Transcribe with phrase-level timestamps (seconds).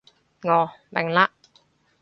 [0.41, 1.29] 哦，明嘞